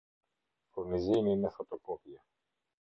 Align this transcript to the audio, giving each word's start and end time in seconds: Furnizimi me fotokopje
Furnizimi 0.71 1.33
me 1.41 1.49
fotokopje 1.55 2.17